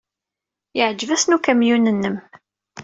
[0.77, 2.17] Yeɛjeb-asen ukamyun-nnem.